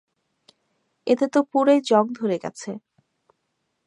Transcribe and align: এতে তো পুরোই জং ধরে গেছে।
এতে 1.07 1.25
তো 1.27 1.39
পুরোই 1.51 1.79
জং 1.81 2.05
ধরে 2.13 2.37
গেছে। 2.43 2.71